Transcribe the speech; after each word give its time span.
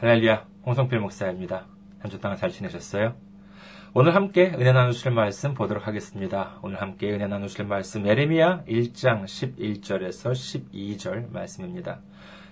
할렐루야, 0.00 0.46
홍성필 0.64 1.00
목사입니다. 1.00 1.66
한 1.98 2.08
주 2.08 2.20
동안 2.20 2.36
잘 2.36 2.50
지내셨어요? 2.50 3.16
오늘 3.94 4.14
함께 4.14 4.52
은혜 4.54 4.70
나누실 4.72 5.10
말씀 5.10 5.54
보도록 5.54 5.88
하겠습니다. 5.88 6.60
오늘 6.62 6.80
함께 6.80 7.10
은혜 7.10 7.26
나누실 7.26 7.64
말씀 7.64 8.06
에레미야 8.06 8.62
1장 8.68 9.24
11절에서 9.24 10.30
12절 10.30 11.32
말씀입니다. 11.32 11.98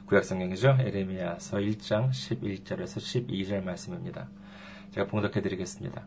구약성경이죠. 0.06 0.78
에레미야서 0.80 1.58
1장 1.58 2.10
11절에서 2.10 3.28
12절 3.28 3.62
말씀입니다. 3.64 4.26
제가 4.90 5.06
봉독해 5.06 5.40
드리겠습니다. 5.40 6.02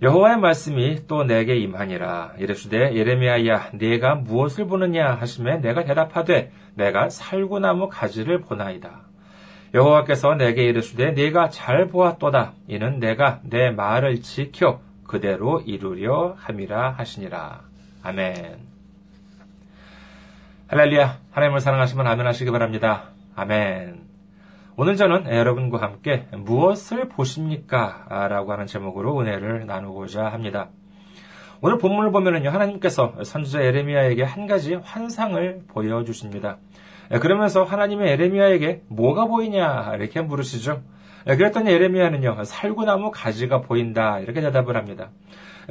여호와의 0.00 0.38
말씀이 0.38 1.06
또 1.06 1.24
내게 1.24 1.58
임하니라 1.58 2.36
이르시되 2.38 2.94
예레미야야 2.94 3.72
네가 3.74 4.14
무엇을 4.14 4.68
보느냐 4.68 5.12
하심에 5.16 5.58
내가 5.58 5.84
대답하되 5.84 6.50
내가 6.76 7.10
살구나무 7.10 7.90
가지를 7.90 8.40
보나이다. 8.40 9.09
여호와께서 9.72 10.34
내게 10.34 10.64
이르시되 10.64 11.12
네가 11.12 11.50
잘 11.50 11.88
보았도다 11.88 12.54
이는 12.66 12.98
내가 12.98 13.40
내 13.44 13.70
말을 13.70 14.22
지켜 14.22 14.80
그대로 15.06 15.60
이루려 15.60 16.34
함이라 16.38 16.90
하시니라. 16.90 17.60
아멘. 18.02 18.58
할렐루야. 20.68 21.18
하나님을 21.30 21.60
사랑하시면 21.60 22.06
아멘 22.06 22.26
하시기 22.26 22.50
바랍니다. 22.50 23.10
아멘. 23.36 24.02
오늘 24.76 24.96
저는 24.96 25.26
여러분과 25.26 25.82
함께 25.82 26.26
무엇을 26.32 27.08
보십니까? 27.08 28.06
라고 28.28 28.52
하는 28.52 28.66
제목으로 28.66 29.20
은혜를 29.20 29.66
나누고자 29.66 30.26
합니다. 30.26 30.68
오늘 31.60 31.76
본문을 31.78 32.12
보면은요, 32.12 32.48
하나님께서 32.48 33.22
선지자 33.22 33.60
에레미야에게 33.60 34.22
한 34.22 34.46
가지 34.46 34.74
환상을 34.74 35.64
보여주십니다. 35.68 36.56
그러면서 37.18 37.64
하나님의 37.64 38.12
에레미야에게 38.12 38.82
뭐가 38.88 39.26
보이냐? 39.26 39.94
이렇게 39.96 40.20
물으시죠. 40.20 40.82
그랬더니 41.24 41.70
에레미야는요, 41.70 42.44
살구나무 42.44 43.10
가지가 43.10 43.62
보인다. 43.62 44.20
이렇게 44.20 44.40
대답을 44.40 44.76
합니다. 44.76 45.10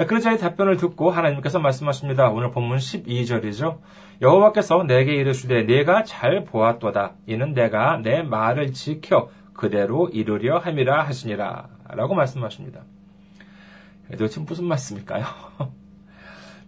그러자 0.07 0.31
이 0.33 0.37
답변을 0.37 0.77
듣고 0.77 1.11
하나님께서 1.11 1.59
말씀하십니다. 1.59 2.29
오늘 2.29 2.51
본문 2.51 2.77
12절이죠. 2.77 3.79
여호와께서 4.21 4.83
내게 4.83 5.15
이르시되 5.15 5.63
내가 5.63 6.03
잘 6.03 6.43
보았도다. 6.43 7.13
이는 7.25 7.53
내가 7.53 7.97
내 7.97 8.21
말을 8.21 8.73
지켜 8.73 9.29
그대로 9.53 10.09
이루려 10.09 10.57
함이라 10.57 11.03
하시니라. 11.03 11.67
라고 11.89 12.15
말씀하십니다. 12.15 12.81
도대체 14.11 14.39
무슨 14.41 14.65
말씀일까요? 14.65 15.25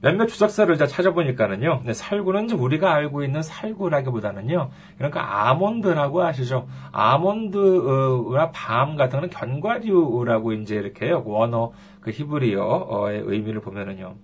몇몇 0.01 0.25
주석사를 0.25 0.75
찾아보니까는요, 0.77 1.83
살구는 1.93 2.49
우리가 2.51 2.91
알고 2.93 3.23
있는 3.23 3.43
살구라기보다는요, 3.43 4.71
그러니까 4.97 5.49
아몬드라고 5.49 6.23
아시죠? 6.23 6.67
아몬드나 6.91 8.51
밤 8.51 8.95
같은 8.95 9.19
거는 9.19 9.29
견과류라고 9.29 10.53
이제 10.53 10.75
이렇게 10.75 11.11
원어, 11.11 11.71
그 11.99 12.09
히브리어의 12.09 13.21
의미를 13.25 13.61
보면은요. 13.61 14.15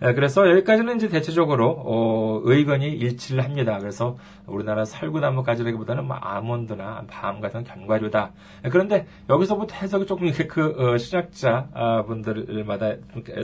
그래서 0.00 0.48
여기까지는 0.48 0.96
이제 0.96 1.08
대체적으로 1.08 1.70
어, 1.70 2.40
의견이 2.44 2.88
일치를 2.88 3.44
합니다. 3.44 3.78
그래서 3.78 4.16
우리나라 4.46 4.84
살구나무 4.84 5.42
가지라기보다는 5.42 6.06
뭐 6.06 6.16
아몬드나 6.16 7.04
밤 7.08 7.40
같은 7.40 7.64
견과류다. 7.64 8.32
그런데 8.70 9.06
여기서부터 9.28 9.74
해석이 9.74 10.06
조금 10.06 10.30
그 10.48 10.74
어, 10.78 10.98
신학자 10.98 11.68
분들마다 12.06 12.94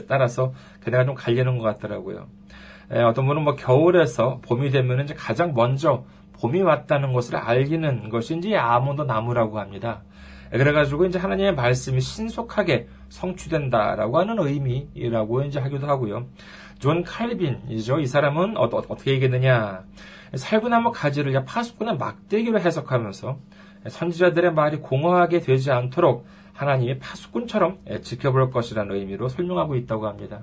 따라서 0.07 0.53
견해가 0.81 1.05
좀 1.05 1.15
갈리는 1.15 1.57
것 1.57 1.63
같더라고요. 1.65 2.27
에, 2.91 3.01
어떤 3.01 3.25
분은 3.25 3.43
뭐 3.43 3.55
겨울에서 3.55 4.39
봄이 4.43 4.69
되면 4.69 5.03
이제 5.03 5.13
가장 5.13 5.53
먼저 5.53 6.05
봄이 6.39 6.61
왔다는 6.61 7.13
것을 7.13 7.35
것이 8.09 8.37
이제 8.37 8.55
아몬드 8.55 9.01
나무라고 9.01 9.59
합니다. 9.59 10.03
그래가지고 10.57 11.05
이제 11.05 11.19
하나님의 11.19 11.55
말씀이 11.55 11.99
신속하게 11.99 12.87
성취된다라고 13.09 14.19
하는 14.19 14.39
의미라고 14.39 15.43
이제 15.43 15.59
하기도 15.59 15.87
하고요. 15.87 16.27
존 16.79 17.03
칼빈이죠. 17.03 17.99
이 17.99 18.05
사람은 18.05 18.57
어, 18.57 18.69
떻게 18.69 19.11
얘기했느냐. 19.11 19.83
살구나무 20.35 20.91
가지를 20.91 21.45
파수꾼의 21.45 21.97
막대기로 21.97 22.59
해석하면서 22.59 23.37
선지자들의 23.87 24.53
말이 24.53 24.77
공허하게 24.77 25.39
되지 25.39 25.71
않도록 25.71 26.25
하나님이 26.53 26.99
파수꾼처럼 26.99 27.79
지켜볼 28.01 28.51
것이라는 28.51 28.95
의미로 28.95 29.29
설명하고 29.29 29.75
있다고 29.75 30.07
합니다. 30.07 30.41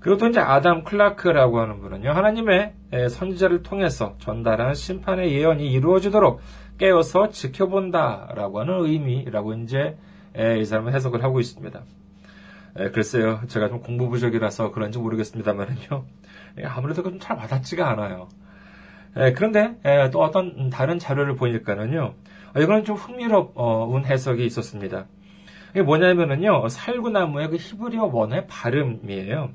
그리고 0.00 0.16
또 0.18 0.26
이제 0.26 0.40
아담 0.40 0.82
클라크라고 0.82 1.60
하는 1.60 1.80
분은요, 1.80 2.10
하나님의 2.10 2.72
선지자를 3.08 3.62
통해서 3.62 4.16
전달한 4.18 4.74
심판의 4.74 5.32
예언이 5.32 5.70
이루어지도록 5.70 6.40
깨어서 6.78 7.30
지켜본다라고 7.30 8.60
하는 8.60 8.84
의미라고 8.84 9.54
이제 9.54 9.96
이 10.58 10.64
사람은 10.64 10.94
해석을 10.94 11.22
하고 11.22 11.40
있습니다. 11.40 11.82
글쎄요, 12.92 13.40
제가 13.48 13.68
좀 13.68 13.80
공부 13.80 14.08
부족이라서 14.08 14.72
그런지 14.72 14.98
모르겠습니다만은요, 14.98 16.04
아무래도 16.64 17.02
좀 17.02 17.18
잘 17.18 17.36
와닿지가 17.36 17.90
않아요. 17.90 18.28
그런데 19.36 19.76
또 20.10 20.22
어떤 20.22 20.70
다른 20.70 20.98
자료를 20.98 21.36
보니까는요, 21.36 22.14
이거는 22.56 22.84
좀 22.84 22.96
흥미로운 22.96 24.04
해석이 24.06 24.44
있었습니다. 24.46 25.06
이게 25.72 25.82
뭐냐면은요, 25.82 26.68
살구나무의 26.68 27.50
그 27.50 27.56
히브리어 27.56 28.06
원어의 28.06 28.46
발음이에요. 28.46 29.50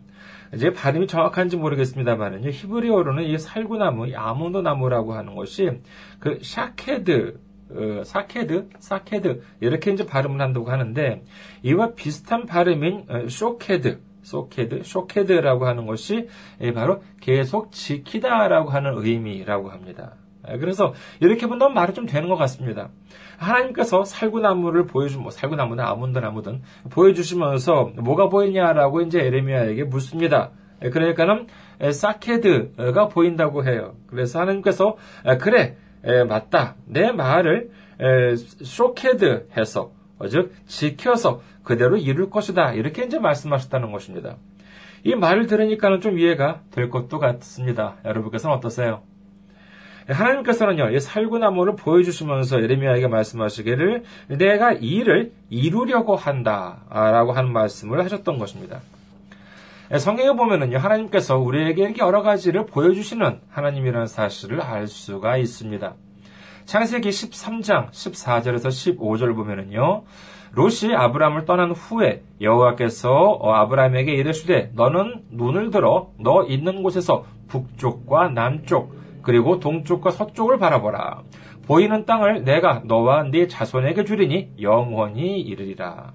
이제 0.53 0.71
발음이 0.71 1.07
정확한지 1.07 1.57
모르겠습니다만은요, 1.57 2.49
히브리어로는 2.49 3.23
이 3.23 3.37
살구나무, 3.37 4.07
이 4.07 4.15
아몬드 4.15 4.57
나무라고 4.57 5.13
하는 5.13 5.35
것이 5.35 5.71
그 6.19 6.39
샤케드, 6.41 7.39
어, 7.69 8.03
사케드, 8.03 8.69
사케드 8.79 9.41
이렇게 9.59 9.91
이제 9.91 10.05
발음을 10.05 10.39
한다고 10.39 10.71
하는데 10.71 11.23
이와 11.63 11.93
비슷한 11.95 12.45
발음인 12.45 13.05
어, 13.09 13.27
쇼케드, 13.27 13.99
소케드, 14.21 14.83
쇼케드라고 14.83 15.65
하는 15.65 15.85
것이 15.85 16.27
바로 16.73 17.01
계속 17.21 17.71
지키다라고 17.71 18.69
하는 18.69 18.93
의미라고 18.97 19.69
합니다. 19.69 20.15
그래서 20.59 20.93
이렇게 21.19 21.47
본다면 21.47 21.73
말이 21.73 21.93
좀 21.93 22.05
되는 22.05 22.29
것 22.29 22.35
같습니다. 22.37 22.89
하나님께서 23.37 24.03
살구나무를 24.03 24.87
보여주, 24.87 25.19
뭐 25.19 25.31
살구나무나 25.31 25.87
아몬드 25.87 26.19
나무든 26.19 26.61
보여주시면서 26.89 27.91
뭐가 27.97 28.29
보이냐라고 28.29 29.01
이제 29.01 29.19
에레미야에게 29.19 29.83
묻습니다. 29.83 30.51
그러니까는 30.79 31.47
사케드가 31.91 33.07
보인다고 33.07 33.65
해요. 33.65 33.95
그래서 34.07 34.39
하나님께서 34.39 34.95
그래 35.39 35.75
맞다 36.27 36.75
내 36.85 37.11
말을 37.11 37.71
쇼케드 38.63 39.47
해서 39.57 39.91
즉 40.29 40.53
지켜서 40.65 41.41
그대로 41.63 41.97
이룰 41.97 42.29
것이다 42.29 42.73
이렇게 42.73 43.03
이제 43.03 43.19
말씀하셨다는 43.19 43.91
것입니다. 43.91 44.37
이 45.03 45.15
말을 45.15 45.47
들으니까는 45.47 46.01
좀 46.01 46.17
이해가 46.17 46.61
될 46.71 46.89
것도 46.89 47.19
같습니다. 47.19 47.97
여러분께서는 48.05 48.55
어떠세요? 48.55 49.03
하나님께서는요, 50.07 50.91
이 50.91 50.99
살구나무를 50.99 51.75
보여주시면서 51.75 52.61
예레미야에게 52.63 53.07
말씀하시기를 53.07 54.03
내가 54.37 54.71
이를 54.71 55.33
이루려고 55.49 56.15
한다. 56.15 56.79
라고 56.89 57.33
하는 57.33 57.51
말씀을 57.51 58.03
하셨던 58.03 58.37
것입니다. 58.37 58.79
성경에 59.97 60.35
보면은요, 60.35 60.77
하나님께서 60.77 61.37
우리에게 61.37 61.95
여러 61.99 62.21
가지를 62.21 62.65
보여주시는 62.65 63.39
하나님이라는 63.49 64.07
사실을 64.07 64.61
알 64.61 64.87
수가 64.87 65.37
있습니다. 65.37 65.93
창세기 66.65 67.09
13장 67.09 67.89
14절에서 67.91 68.67
15절 68.67 69.35
보면은요, 69.35 70.03
롯이 70.51 70.93
아브라함을 70.95 71.45
떠난 71.45 71.71
후에 71.71 72.23
여호와께서 72.41 73.39
아브라함에게 73.41 74.13
이르시되 74.13 74.71
너는 74.73 75.23
눈을 75.31 75.71
들어 75.71 76.11
너 76.19 76.43
있는 76.43 76.83
곳에서 76.83 77.25
북쪽과 77.47 78.29
남쪽 78.29 78.95
그리고 79.27 79.59
동쪽과 79.59 80.11
서쪽을 80.11 80.57
바라보라. 80.57 81.23
보이는 81.65 82.05
땅을 82.05 82.45
내가 82.45 82.81
너와 82.85 83.23
네 83.23 83.49
자손에게 83.49 84.05
주리니 84.05 84.53
영원히 84.61 85.41
이르리라. 85.41 86.13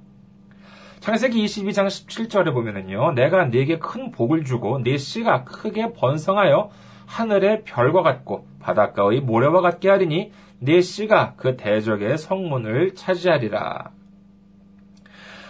창세기 1.00 1.44
22장 1.44 1.88
17절에 1.88 2.54
보면은요, 2.54 3.12
내가 3.12 3.44
네게 3.44 3.80
큰 3.80 4.12
복을 4.12 4.44
주고 4.44 4.82
네 4.82 4.96
씨가 4.96 5.44
크게 5.44 5.92
번성하여 5.92 6.70
하늘의 7.04 7.64
별과 7.64 8.00
같고 8.00 8.46
바닷가의 8.60 9.20
모래와 9.20 9.60
같게 9.60 9.90
하리니 9.90 10.32
네 10.60 10.80
씨가 10.80 11.34
그 11.36 11.58
대적의 11.58 12.16
성문을 12.16 12.94
차지하리라. 12.94 13.90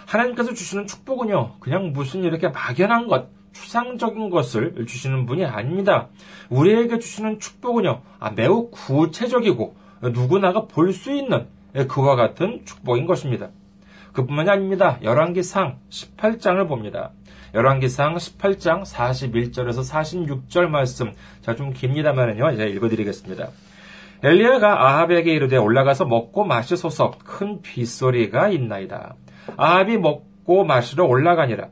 하나님께서 0.05 0.53
주시는 0.53 0.85
축복은요, 0.85 1.59
그냥 1.61 1.93
무슨 1.93 2.25
이렇게 2.25 2.49
막연한 2.49 3.07
것, 3.07 3.29
추상적인 3.53 4.29
것을 4.29 4.85
주시는 4.85 5.25
분이 5.25 5.45
아닙니다. 5.45 6.09
우리에게 6.49 6.99
주시는 6.99 7.39
축복은요, 7.39 8.01
아, 8.19 8.31
매우 8.31 8.69
구체적이고 8.69 9.75
누구나가 10.01 10.67
볼 10.67 10.91
수 10.93 11.11
있는 11.11 11.47
그와 11.87 12.15
같은 12.15 12.61
축복인 12.65 13.05
것입니다. 13.05 13.49
그뿐만이 14.11 14.49
아닙니다. 14.49 14.99
열왕기상 15.01 15.79
18장을 15.89 16.67
봅니다. 16.67 17.11
열왕기상 17.55 18.15
18장 18.15 18.83
41절에서 18.83 20.47
46절 20.49 20.67
말씀. 20.67 21.13
자, 21.41 21.55
좀 21.55 21.73
깁니다만은요, 21.73 22.55
제가 22.57 22.65
읽어드리겠습니다. 22.65 23.49
엘리야가 24.23 24.87
아합에게 24.87 25.33
이르되 25.33 25.57
올라가서 25.57 26.05
먹고 26.05 26.45
마시소서 26.45 27.11
큰 27.25 27.61
빗소리가 27.61 28.49
있나이다. 28.49 29.15
아합이 29.57 29.97
먹고 29.97 30.63
마시러 30.63 31.05
올라가니라. 31.05 31.67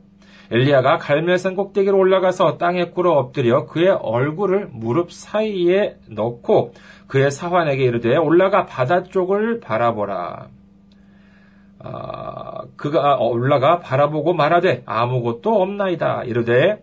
엘리야가 0.52 0.98
갈멜산 0.98 1.56
꼭대기로 1.56 1.98
올라가서 1.98 2.58
땅에 2.58 2.90
꿇어 2.90 3.12
엎드려 3.14 3.66
그의 3.68 3.90
얼굴을 3.90 4.68
무릎 4.72 5.12
사이에 5.12 5.96
넣고 6.10 6.74
그의 7.08 7.32
사환에게 7.32 7.84
이르되 7.84 8.18
올라가 8.18 8.66
바다 8.66 9.04
쪽을 9.04 9.62
바라보라. 9.62 10.50
아, 11.84 12.62
그가 12.76 13.18
올라가 13.18 13.80
바라보고 13.80 14.34
말하되 14.34 14.84
아무것도 14.86 15.62
없나이다. 15.62 16.24
이르되 16.26 16.80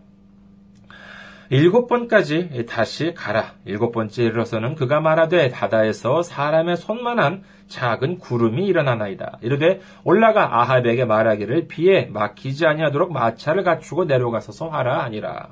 일곱 1.51 1.87
번까지 1.87 2.67
다시 2.69 3.15
가라. 3.15 3.55
일곱 3.65 3.93
번째 3.93 4.23
이르러서는 4.23 4.75
그가 4.75 5.01
말하되 5.01 5.51
바다에서 5.51 6.23
사람의 6.23 6.77
손만한 6.77 7.43
작은 7.69 8.19
구름이 8.19 8.67
일어나나이다. 8.67 9.39
이르되 9.41 9.81
올라가 10.05 10.61
아합에게 10.61 11.07
말하기를 11.07 11.69
비에 11.69 12.11
막히지 12.13 12.67
아니하도록 12.67 13.13
마차를 13.13 13.63
갖추고 13.63 14.05
내려가서서 14.05 14.69
하라 14.69 15.03
아니라. 15.03 15.49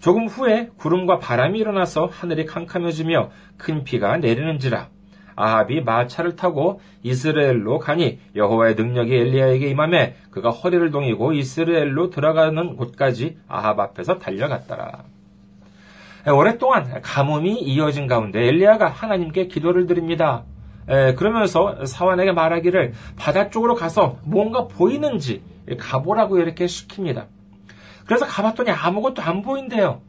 조금 0.00 0.28
후에 0.28 0.70
구름과 0.78 1.18
바람이 1.18 1.58
일어나서 1.58 2.06
하늘이 2.06 2.46
캄캄해지며 2.46 3.30
큰 3.58 3.84
비가 3.84 4.16
내리는지라. 4.16 4.88
아합이 5.36 5.82
마차를 5.82 6.36
타고 6.36 6.80
이스라엘로 7.02 7.80
가니 7.80 8.18
여호와의 8.34 8.76
능력이 8.76 9.14
엘리야에게 9.14 9.68
임함에 9.68 10.16
그가 10.30 10.48
허리를 10.48 10.90
동이고 10.90 11.32
이스라엘로 11.32 12.08
들어가는 12.08 12.76
곳까지 12.76 13.36
아합 13.46 13.78
앞에서 13.78 14.18
달려갔더라. 14.18 15.04
오랫동안 16.26 17.00
가뭄이 17.02 17.60
이어진 17.60 18.06
가운데 18.06 18.40
엘리야가 18.46 18.88
하나님께 18.88 19.46
기도를 19.46 19.86
드립니다. 19.86 20.44
그러면서 21.16 21.84
사환에게 21.84 22.32
말하기를 22.32 22.92
바다 23.16 23.50
쪽으로 23.50 23.74
가서 23.74 24.18
뭔가 24.24 24.66
보이는지 24.66 25.42
가보라고 25.78 26.38
이렇게 26.38 26.66
시킵니다. 26.66 27.26
그래서 28.06 28.26
가봤더니 28.26 28.70
아무것도 28.70 29.20
안 29.22 29.42
보인대요. 29.42 30.00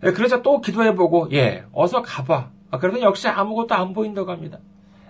그래서 0.00 0.42
또 0.42 0.60
기도해보고, 0.60 1.28
예, 1.32 1.64
어서 1.72 2.02
가봐. 2.02 2.50
그러더니 2.78 3.02
역시 3.02 3.28
아무것도 3.28 3.74
안 3.74 3.92
보인다고 3.92 4.30
합니다. 4.30 4.58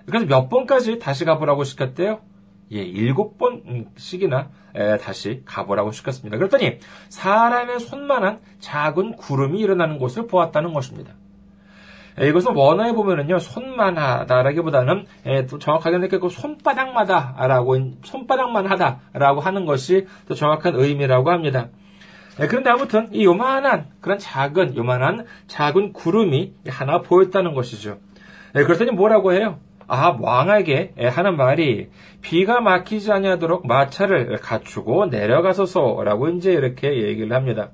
그래서 0.06 0.26
몇 0.26 0.48
번까지 0.48 0.98
다시 0.98 1.24
가보라고 1.24 1.64
시켰대요? 1.64 2.20
예, 2.72 2.78
일곱 2.78 3.38
번씩이나 3.38 4.48
다시 5.00 5.42
가보라고 5.44 5.92
시켰습니다. 5.92 6.38
그랬더니 6.38 6.78
사람의 7.08 7.80
손만한 7.80 8.40
작은 8.60 9.16
구름이 9.16 9.60
일어나는 9.60 9.98
곳을 9.98 10.26
보았다는 10.26 10.72
것입니다. 10.72 11.12
이것은 12.20 12.54
원어에 12.54 12.92
보면은요, 12.92 13.38
손만하다라기보다는 13.38 15.06
정확하게는 15.60 16.00
이렇게 16.00 16.18
그 16.18 16.28
손바닥마다라고, 16.28 17.78
손바닥만 18.04 18.66
하다라고 18.66 19.40
하는 19.40 19.64
것이 19.64 20.06
더 20.28 20.34
정확한 20.34 20.74
의미라고 20.74 21.30
합니다. 21.30 21.68
그런데 22.36 22.70
아무튼 22.70 23.08
이 23.12 23.24
요만한 23.24 23.86
그런 24.00 24.18
작은 24.18 24.76
요만한 24.76 25.24
작은 25.46 25.92
구름이 25.92 26.54
하나 26.68 27.00
보였다는 27.00 27.54
것이죠. 27.54 27.98
그랬더니 28.52 28.90
뭐라고 28.90 29.32
해요? 29.32 29.58
아 29.94 30.16
왕에게 30.18 30.94
하는 31.10 31.36
말이 31.36 31.90
비가 32.22 32.62
막히지 32.62 33.12
아니하도록 33.12 33.66
마차를 33.66 34.38
갖추고 34.38 35.06
내려가소서라고 35.06 36.30
이제 36.30 36.50
이렇게 36.50 37.02
얘기를 37.02 37.30
합니다. 37.36 37.72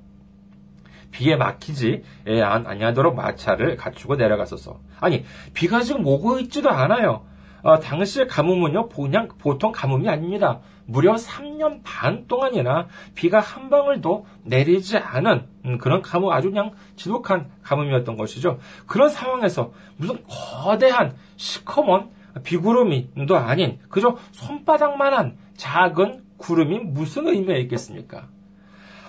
비에 1.12 1.36
막히지 1.36 2.02
아니하도록 2.26 3.14
마차를 3.14 3.76
갖추고 3.76 4.16
내려가소서. 4.16 4.80
아니 4.98 5.24
비가 5.54 5.82
지금 5.82 6.04
오고 6.04 6.40
있지도 6.40 6.70
않아요. 6.70 7.24
어, 7.62 7.78
당시의 7.78 8.26
가뭄은요 8.26 8.88
그냥 8.88 9.28
보통 9.38 9.70
가뭄이 9.70 10.08
아닙니다. 10.08 10.58
무려 10.90 11.14
3년 11.16 11.80
반 11.84 12.26
동안이나 12.26 12.88
비가 13.14 13.40
한 13.40 13.68
방울도 13.68 14.24
내리지 14.44 14.96
않은 14.96 15.46
음, 15.66 15.76
그런 15.76 16.00
가뭄 16.00 16.32
아주 16.32 16.48
그냥 16.48 16.72
지독한 16.96 17.50
가뭄이었던 17.62 18.16
것이죠. 18.16 18.58
그런 18.86 19.10
상황에서 19.10 19.72
무슨 19.98 20.22
거대한 20.26 21.14
시커먼 21.36 22.08
비구름이도 22.42 23.36
아닌 23.36 23.78
그저 23.90 24.16
손바닥만한 24.32 25.36
작은 25.56 26.22
구름이 26.38 26.78
무슨 26.78 27.28
의미가 27.28 27.54
있겠습니까? 27.58 28.28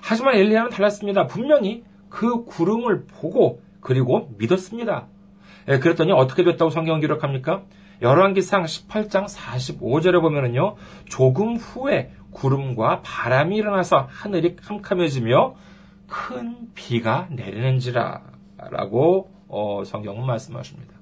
하지만 0.02 0.36
엘리야는 0.36 0.72
달랐습니다. 0.72 1.28
분명히 1.28 1.86
그 2.10 2.44
구름을 2.44 3.06
보고 3.06 3.62
그리고 3.80 4.36
믿었습니다. 4.38 5.08
예, 5.70 5.80
그랬더니 5.80 6.12
어떻게 6.12 6.44
됐다고 6.44 6.72
성경은 6.72 7.00
기록합니까? 7.00 7.64
열왕기상 8.02 8.64
18장 8.64 9.28
45절에 9.28 10.22
보면은요. 10.22 10.76
조금 11.06 11.56
후에 11.58 12.12
구름과 12.32 13.02
바람이 13.04 13.56
일어나서 13.58 14.08
하늘이 14.10 14.56
캄캄해지며 14.56 15.56
큰 16.08 16.56
비가 16.74 17.28
내리는지라 17.32 18.22
라고 18.72 19.32
어, 19.48 19.84
성경은 19.86 20.26
말씀하십니다. 20.26 20.94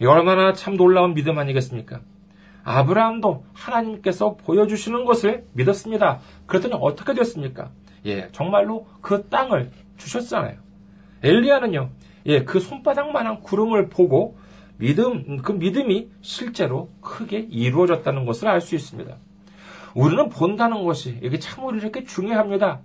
이 0.00 0.06
얼마나 0.06 0.52
참 0.52 0.76
놀라운 0.76 1.14
믿음 1.14 1.38
아니겠습니까? 1.38 2.00
아브라함도 2.64 3.44
하나님께서 3.54 4.34
보여주시는 4.34 5.04
것을 5.04 5.46
믿었습니다. 5.52 6.18
그랬더니 6.46 6.74
어떻게 6.78 7.14
됐습니까? 7.14 7.70
예, 8.04 8.28
정말로 8.32 8.86
그 9.00 9.28
땅을 9.28 9.70
주셨잖아요. 9.96 10.58
엘리야는요, 11.22 11.90
예, 12.26 12.44
그 12.44 12.60
손바닥만한 12.60 13.40
구름을 13.40 13.88
보고 13.88 14.36
믿음, 14.78 15.38
그 15.38 15.52
믿음이 15.52 16.08
실제로 16.20 16.90
크게 17.00 17.38
이루어졌다는 17.50 18.26
것을 18.26 18.48
알 18.48 18.60
수 18.60 18.74
있습니다. 18.74 19.16
우리는 19.94 20.28
본다는 20.28 20.84
것이 20.84 21.18
이게 21.22 21.38
참으로 21.38 21.76
이렇게 21.78 22.04
중요합니다. 22.04 22.80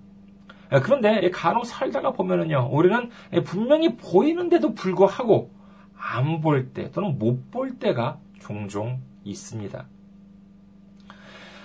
예, 0.74 0.80
그런데 0.80 1.30
간혹 1.32 1.66
살다가 1.66 2.12
보면은요, 2.14 2.70
우리는 2.72 3.10
분명히 3.44 3.98
보이는데도 3.98 4.74
불구하고 4.74 5.52
안 5.98 6.42
볼 6.42 6.72
때 6.74 6.90
또는 6.92 7.20
못 7.20 7.52
볼 7.52 7.78
때가 7.78 8.20
종종 8.40 9.02
있습니다. 9.26 9.86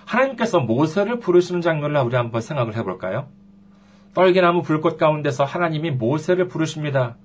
하나님께서 0.05 0.61
모세를 0.61 1.19
부르시는 1.21 1.61
장면을 1.61 2.01
우리 2.03 2.17
한번 2.17 2.41
생각을 2.41 2.77
해볼까요? 2.77 3.29
떨기나무 4.15 4.63
불꽃 4.63 4.99
가운데서 4.99 5.45
하나님이 5.45 5.91
모세를 5.93 6.49
부르십니다. 6.49 7.17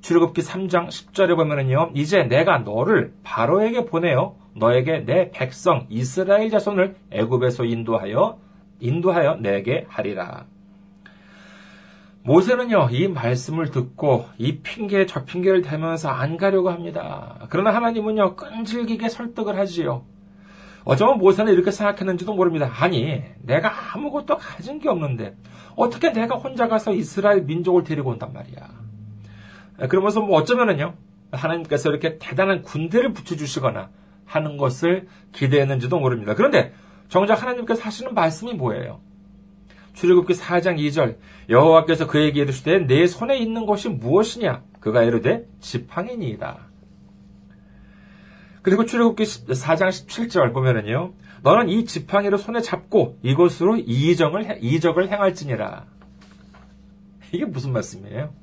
출애굽기 0.00 0.42
3장 0.42 0.88
10절에 0.88 1.36
보면은요. 1.36 1.90
이제 1.94 2.24
내가 2.24 2.58
너를 2.58 3.14
바로에게 3.22 3.86
보내어 3.86 4.36
너에게 4.54 5.04
내 5.04 5.30
백성 5.30 5.86
이스라엘 5.90 6.50
자손을 6.50 6.96
애굽에서 7.10 7.64
인도하여 7.64 8.38
인도하여 8.80 9.36
내게 9.36 9.86
하리라. 9.88 10.46
모세는요, 12.22 12.88
이 12.90 13.06
말씀을 13.06 13.70
듣고 13.70 14.26
이 14.36 14.58
핑계 14.58 15.06
저 15.06 15.24
핑계를 15.24 15.62
대면서 15.62 16.08
안 16.08 16.36
가려고 16.36 16.70
합니다. 16.70 17.46
그러나 17.50 17.72
하나님은요, 17.72 18.34
끈질기게 18.34 19.08
설득을 19.08 19.56
하지요. 19.56 20.04
어쩌면 20.84 21.18
모세는 21.18 21.52
이렇게 21.52 21.70
생각했는지도 21.70 22.34
모릅니다. 22.34 22.68
아니, 22.80 23.22
내가 23.42 23.72
아무것도 23.94 24.38
가진 24.38 24.80
게 24.80 24.88
없는데, 24.88 25.36
어떻게 25.76 26.10
내가 26.12 26.36
혼자 26.36 26.66
가서 26.66 26.92
이스라엘 26.92 27.42
민족을 27.42 27.84
데리고 27.84 28.10
온단 28.10 28.32
말이야. 28.32 28.70
그러면서 29.88 30.20
뭐 30.20 30.38
어쩌면은요, 30.38 30.94
하나님께서 31.32 31.90
이렇게 31.90 32.18
대단한 32.18 32.62
군대를 32.62 33.12
붙여주시거나 33.12 33.90
하는 34.24 34.56
것을 34.56 35.06
기대했는지도 35.32 35.98
모릅니다. 35.98 36.34
그런데 36.34 36.72
정작 37.08 37.42
하나님께서 37.42 37.82
하시는 37.82 38.14
말씀이 38.14 38.54
뭐예요? 38.54 39.00
출애굽기 39.94 40.34
4장 40.34 40.78
2절 40.78 41.16
여호와께서 41.48 42.06
그에게 42.06 42.42
이르시되 42.42 42.86
내 42.86 43.06
손에 43.06 43.38
있는 43.38 43.64
것이 43.64 43.88
무엇이냐 43.88 44.62
그가 44.80 45.02
이르되 45.02 45.46
지팡이니이다. 45.60 46.58
그리고 48.62 48.84
출애굽기 48.84 49.22
4장 49.22 49.88
17절 49.88 50.52
보면은요. 50.52 51.12
너는 51.42 51.68
이 51.68 51.84
지팡이를 51.84 52.36
손에 52.36 52.60
잡고 52.60 53.18
이것으로 53.22 53.76
이정을 53.76 54.58
이적을 54.60 55.08
행할지니라. 55.08 55.86
이게 57.32 57.44
무슨 57.44 57.72
말씀이에요? 57.72 58.34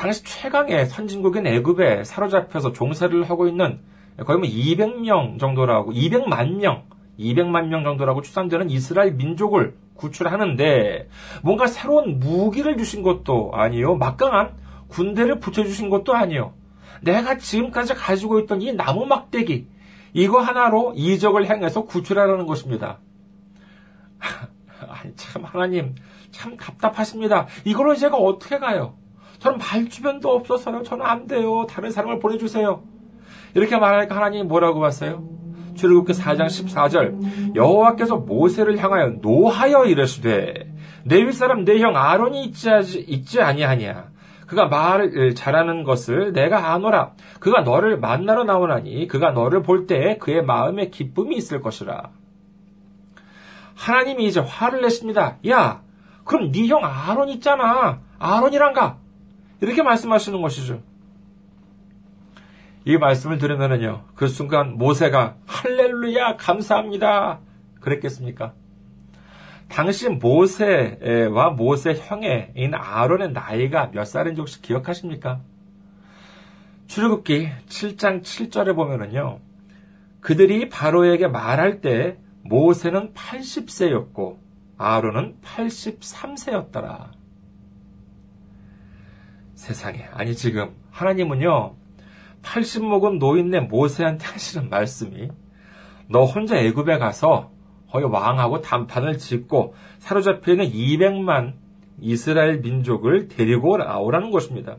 당시 0.00 0.24
최강의 0.24 0.86
선진국인 0.86 1.46
애굽에 1.46 2.04
사로잡혀서 2.04 2.72
종사를 2.72 3.22
하고 3.28 3.46
있는 3.46 3.80
거의 4.24 4.38
뭐 4.38 4.48
200명 4.48 5.38
정도라고 5.38 5.92
200만 5.92 6.56
명 6.56 6.84
200만 7.18 7.66
명 7.66 7.84
정도라고 7.84 8.22
추산되는 8.22 8.70
이스라엘 8.70 9.12
민족을 9.12 9.76
구출하는데 9.96 11.06
뭔가 11.42 11.66
새로운 11.66 12.18
무기를 12.18 12.78
주신 12.78 13.02
것도 13.02 13.50
아니요. 13.52 13.96
막강한 13.96 14.56
군대를 14.88 15.38
붙여주신 15.38 15.90
것도 15.90 16.14
아니요. 16.14 16.54
내가 17.02 17.36
지금까지 17.36 17.92
가지고 17.92 18.40
있던 18.40 18.62
이 18.62 18.72
나무 18.72 19.04
막대기 19.04 19.68
이거 20.14 20.40
하나로 20.40 20.94
이적을 20.96 21.44
행해서 21.44 21.84
구출하라는 21.84 22.46
것입니다. 22.46 23.00
아니, 24.80 25.14
참 25.16 25.44
하나님 25.44 25.94
참 26.30 26.56
답답하십니다. 26.56 27.48
이걸로 27.66 27.94
제가 27.94 28.16
어떻게 28.16 28.58
가요? 28.58 28.94
저는 29.40 29.58
말 29.58 29.88
주변도 29.88 30.30
없어서요. 30.30 30.82
저는 30.84 31.04
안 31.04 31.26
돼요. 31.26 31.66
다른 31.68 31.90
사람을 31.90 32.18
보내주세요. 32.20 32.82
이렇게 33.54 33.76
말하니까 33.78 34.14
하나님이 34.14 34.44
뭐라고 34.44 34.80
봤어요? 34.80 35.24
출애굽기 35.74 36.12
4장 36.12 36.46
14절 36.46 37.56
여호와께서 37.56 38.16
모세를 38.18 38.78
향하여 38.78 39.14
노하여 39.22 39.86
이르시되 39.86 40.72
내윗 41.04 41.32
사람 41.34 41.64
내 41.64 41.80
형 41.80 41.96
아론이 41.96 42.44
있지, 42.44 42.68
있지 43.08 43.40
아니하냐 43.40 44.10
그가 44.46 44.66
말을 44.66 45.34
잘하는 45.34 45.84
것을 45.84 46.32
내가 46.32 46.72
아노라 46.74 47.12
그가 47.38 47.62
너를 47.62 47.98
만나러 47.98 48.44
나오나니 48.44 49.06
그가 49.08 49.30
너를 49.30 49.62
볼때 49.62 50.18
그의 50.18 50.42
마음에 50.44 50.90
기쁨이 50.90 51.36
있을 51.36 51.60
것이라 51.62 52.10
하나님이 53.76 54.26
이제 54.26 54.40
화를 54.40 54.82
냈습니다. 54.82 55.38
야, 55.48 55.80
그럼 56.24 56.52
네 56.52 56.66
형 56.66 56.80
아론 56.84 57.30
있잖아. 57.30 58.00
아론이란가? 58.18 58.98
이렇게 59.60 59.82
말씀하시는 59.82 60.40
것이죠. 60.40 60.82
이 62.84 62.96
말씀을 62.96 63.38
들으면은요, 63.38 64.04
그 64.14 64.26
순간 64.26 64.78
모세가 64.78 65.36
할렐루야 65.46 66.36
감사합니다. 66.36 67.40
그랬겠습니까? 67.80 68.54
당시 69.68 70.08
모세와 70.08 71.50
모세 71.50 71.94
형애인 71.94 72.74
아론의 72.74 73.32
나이가 73.32 73.90
몇 73.92 74.04
살인지 74.04 74.40
혹시 74.40 74.60
기억하십니까? 74.62 75.40
출애굽기 76.88 77.50
7장 77.68 78.22
7절에 78.22 78.74
보면은요. 78.74 79.38
그들이 80.20 80.68
바로에게 80.68 81.28
말할 81.28 81.80
때 81.80 82.18
모세는 82.42 83.14
80세였고 83.14 84.38
아론은 84.76 85.36
83세였더라. 85.42 87.19
세상에 89.60 90.08
아니 90.14 90.34
지금 90.34 90.74
하나님은요 90.90 91.74
80 92.42 92.82
먹은 92.82 93.18
노인네 93.18 93.60
모세한테 93.60 94.24
하시는 94.24 94.70
말씀이 94.70 95.28
너 96.08 96.24
혼자 96.24 96.56
애굽에 96.56 96.96
가서 96.96 97.50
거기 97.90 98.06
왕하고 98.06 98.62
단판을 98.62 99.18
짓고 99.18 99.74
사로잡혀 99.98 100.52
있는 100.52 100.70
200만 100.70 101.54
이스라엘 102.00 102.60
민족을 102.60 103.28
데리고 103.28 103.76
나오라는 103.76 104.30
것입니다. 104.30 104.76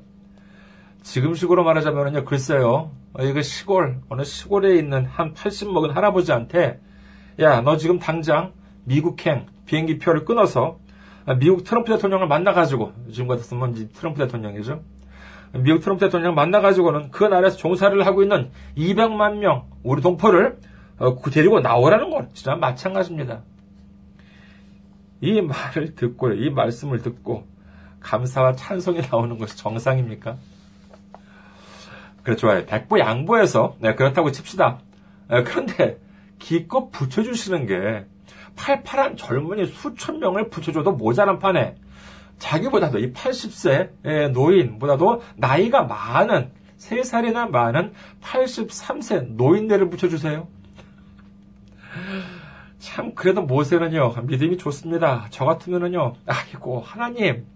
지금식으로 1.04 1.64
말하자면요, 1.64 2.26
글쎄요, 2.26 2.92
이거 3.20 3.42
시골, 3.42 4.02
어느 4.10 4.24
시골에 4.24 4.78
있는 4.78 5.06
한 5.06 5.34
80 5.34 5.72
먹은 5.72 5.92
할아버지한테, 5.92 6.80
야, 7.40 7.62
너 7.62 7.78
지금 7.78 8.00
당장 8.00 8.54
미국행 8.86 9.46
비행기표를 9.66 10.26
끊어서 10.26 10.80
미국 11.40 11.64
트럼프 11.64 11.92
대통령을 11.94 12.28
만나가지고, 12.28 12.94
지금 13.12 13.28
같았으면 13.28 13.90
트럼프 13.94 14.20
대통령이죠. 14.20 14.82
미국 15.54 15.82
트럼프 15.82 16.06
대통령 16.06 16.34
만나가지고는 16.34 17.12
그 17.12 17.26
나라에서 17.26 17.58
종사를 17.58 18.06
하고 18.06 18.24
있는 18.24 18.52
200만 18.78 19.38
명 19.38 19.66
우리 19.84 20.02
동포를 20.02 20.58
어, 20.98 21.22
데리고 21.30 21.60
나오라는 21.60 22.10
것 22.10 22.34
진짜 22.34 22.56
마찬가지입니다. 22.56 23.42
이 25.20 25.42
말을 25.42 25.96
듣고 25.96 26.32
이 26.34 26.50
말씀을 26.50 27.02
듣고 27.02 27.46
감사와 28.00 28.56
찬송이 28.56 29.02
나오는 29.12 29.38
것이 29.38 29.58
정상입니까? 29.58 30.38
그래 32.24 32.36
좋아요. 32.36 32.66
백보 32.66 33.00
양보해서 33.00 33.76
네, 33.80 33.96
그렇다고 33.96 34.32
칩시다. 34.32 34.80
네, 35.30 35.44
그런데 35.44 36.00
기껏 36.40 36.90
붙여주시는 36.92 37.66
게 37.68 38.06
팔팔한 38.62 39.18
젊은이 39.18 39.66
수천 39.66 40.20
명을 40.20 40.50
붙여줘도 40.50 40.92
모자란 40.92 41.40
판에 41.40 41.76
자기보다도 42.38 43.00
이 43.00 43.12
80세 43.12 44.32
노인보다도 44.32 45.22
나이가 45.36 45.82
많은 45.84 46.52
3살이나 46.78 47.50
많은 47.50 47.94
83세 48.22 49.34
노인네를 49.34 49.90
붙여주세요. 49.90 50.48
참 52.78 53.16
그래도 53.16 53.42
모세는요 53.42 54.14
믿음이 54.24 54.58
좋습니다. 54.58 55.26
저 55.32 55.46
같으면은요 55.46 56.14
아이고 56.28 56.82
하나님 56.82 57.48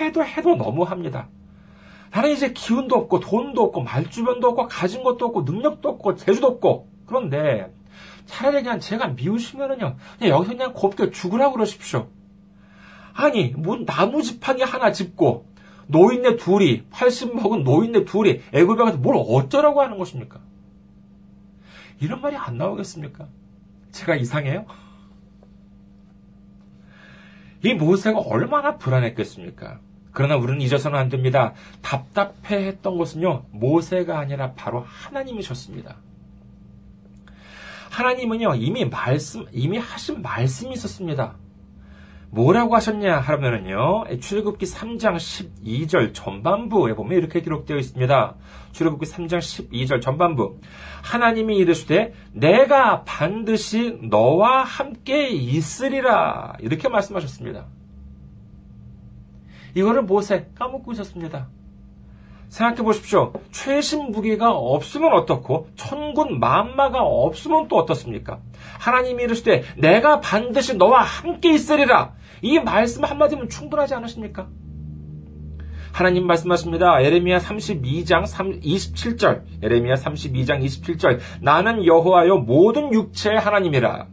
해도 0.00 0.24
해도 0.24 0.56
너무합니다. 0.56 1.28
나는 2.10 2.30
이제 2.30 2.52
기운도 2.52 2.96
없고 2.96 3.20
돈도 3.20 3.62
없고 3.62 3.82
말주변도 3.82 4.48
없고 4.48 4.66
가진 4.66 5.04
것도 5.04 5.26
없고 5.26 5.42
능력도 5.42 5.88
없고 5.88 6.16
재주도 6.16 6.48
없고 6.48 6.88
그런데 7.06 7.72
차라리 8.26 8.62
그냥 8.62 8.80
제가 8.80 9.08
미우시면은요 9.08 9.96
그냥 10.18 10.34
여기서 10.34 10.52
그냥 10.52 10.72
곱게 10.72 11.10
죽으라고 11.10 11.54
그러십시오. 11.54 12.08
아니 13.12 13.48
뭐 13.48 13.84
나무 13.84 14.22
지팡이 14.22 14.62
하나 14.62 14.92
짚고 14.92 15.46
노인네 15.86 16.36
둘이 16.36 16.84
80 16.90 17.36
먹은 17.36 17.64
노인네 17.64 18.04
둘이 18.04 18.40
애굽에 18.52 18.84
가서 18.84 18.98
뭘 18.98 19.16
어쩌라고 19.16 19.82
하는 19.82 19.98
것입니까? 19.98 20.40
이런 22.00 22.20
말이 22.20 22.36
안 22.36 22.58
나오겠습니까? 22.58 23.28
제가 23.92 24.16
이상해요? 24.16 24.66
이 27.62 27.72
모세가 27.74 28.18
얼마나 28.20 28.76
불안했겠습니까? 28.76 29.80
그러나 30.12 30.36
우리는 30.36 30.60
잊어서는 30.60 30.98
안 30.98 31.08
됩니다. 31.08 31.54
답답해 31.82 32.66
했던 32.66 32.98
것은요, 32.98 33.46
모세가 33.50 34.18
아니라 34.18 34.52
바로 34.52 34.84
하나님이셨습니다. 34.86 35.96
하나님은요, 37.94 38.56
이미 38.56 38.84
말씀, 38.84 39.46
이미 39.52 39.78
하신 39.78 40.20
말씀이 40.20 40.72
있었습니다. 40.74 41.36
뭐라고 42.30 42.74
하셨냐 42.74 43.20
하면은요, 43.20 44.18
출애굽기 44.20 44.66
3장 44.66 45.14
12절 45.14 46.12
전반부에 46.12 46.94
보면 46.94 47.16
이렇게 47.16 47.40
기록되어 47.40 47.76
있습니다. 47.76 48.34
출애굽기 48.72 49.06
3장 49.06 49.38
12절 49.38 50.00
전반부. 50.00 50.58
하나님이 51.04 51.56
이르시되 51.58 52.12
내가 52.32 53.04
반드시 53.04 54.00
너와 54.02 54.64
함께 54.64 55.28
있으리라. 55.28 56.54
이렇게 56.58 56.88
말씀하셨습니다. 56.88 57.66
이거를 59.76 60.02
모세 60.02 60.48
까먹고 60.56 60.90
있었습니다. 60.94 61.48
생각해 62.54 62.82
보십시오. 62.82 63.32
최신 63.50 64.12
무기가 64.12 64.52
없으면 64.52 65.12
어떻고 65.12 65.70
천군 65.74 66.38
만마가 66.38 67.00
없으면 67.00 67.66
또 67.66 67.76
어떻습니까? 67.76 68.38
하나님이 68.78 69.24
이르시되 69.24 69.64
내가 69.76 70.20
반드시 70.20 70.76
너와 70.76 71.02
함께 71.02 71.52
있으리라. 71.52 72.12
이 72.42 72.60
말씀 72.60 73.02
한마디면 73.02 73.48
충분하지 73.48 73.94
않으십니까? 73.94 74.46
하나님 75.92 76.28
말씀하십니다. 76.28 77.00
에레미야 77.00 77.38
32장 77.38 78.22
27절. 78.62 79.42
에레미야 79.60 79.94
32장 79.94 80.64
27절. 80.64 81.18
나는 81.40 81.84
여호와여 81.84 82.36
모든 82.36 82.92
육체의 82.92 83.36
하나님이라. 83.40 84.06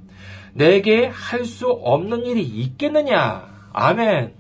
내게 0.54 1.06
할 1.06 1.46
수 1.46 1.70
없는 1.70 2.26
일이 2.26 2.42
있겠느냐? 2.42 3.70
아멘. 3.72 4.34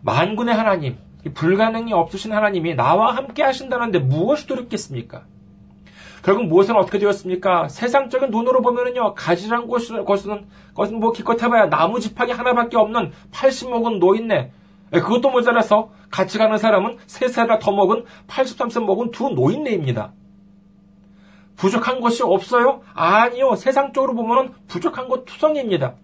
만군의 0.00 0.54
하나님, 0.54 0.98
불가능이 1.32 1.92
없으신 1.92 2.32
하나님이 2.32 2.74
나와 2.74 3.16
함께 3.16 3.42
하신다는데 3.42 4.00
무엇이 4.00 4.46
두렵겠습니까? 4.46 5.22
결국 6.22 6.46
무엇은 6.46 6.74
어떻게 6.76 6.98
되었습니까? 6.98 7.68
세상적인 7.68 8.30
눈으로 8.30 8.62
보면은요, 8.62 9.14
가지란 9.14 9.68
것은, 9.68 10.04
것은, 10.06 10.46
것은 10.74 10.98
뭐 10.98 11.12
기껏 11.12 11.42
해봐야 11.42 11.68
나무 11.68 12.00
지팡이 12.00 12.32
하나밖에 12.32 12.78
없는 12.78 13.12
80 13.30 13.70
먹은 13.70 13.98
노인네. 13.98 14.50
예, 14.94 15.00
그것도 15.00 15.30
모자라서 15.30 15.90
같이 16.10 16.38
가는 16.38 16.56
사람은 16.56 16.96
3살이나 17.06 17.60
더 17.60 17.72
먹은 17.72 18.04
83세 18.26 18.82
먹은 18.84 19.10
두 19.10 19.28
노인네입니다. 19.30 20.12
부족한 21.56 22.00
것이 22.00 22.22
없어요? 22.22 22.82
아니요. 22.94 23.54
세상적으로 23.54 24.14
보면은 24.14 24.52
부족한 24.66 25.08
것 25.08 25.24
투성입니다. 25.24 25.94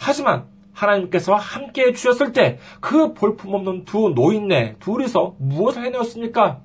하지만 0.00 0.46
하나님께서 0.78 1.34
함께 1.34 1.82
해주셨을 1.86 2.32
때 2.32 2.58
그 2.80 3.12
볼품없는 3.14 3.84
두 3.84 4.12
노인네 4.14 4.76
둘이서 4.80 5.34
무엇을 5.38 5.84
해내었습니까? 5.84 6.60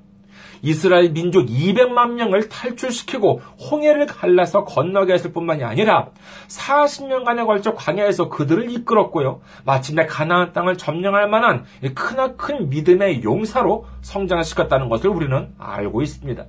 이스라엘 0.62 1.12
민족 1.12 1.46
200만 1.48 2.14
명을 2.14 2.48
탈출시키고 2.48 3.42
홍해를 3.70 4.06
갈라서 4.06 4.64
건너게 4.64 5.14
했을 5.14 5.34
뿐만이 5.34 5.64
아니라 5.64 6.08
40년간에 6.48 7.46
걸쳐 7.46 7.74
광야에서 7.74 8.30
그들을 8.30 8.72
이끌었고요. 8.72 9.42
마침내 9.66 10.06
가나안 10.06 10.54
땅을 10.54 10.78
점령할 10.78 11.28
만한 11.28 11.66
크나큰 11.94 12.70
믿음의 12.70 13.24
용사로 13.24 13.86
성장시켰다는 14.02 14.88
것을 14.88 15.10
우리는 15.10 15.54
알고 15.58 16.02
있습니다. 16.02 16.46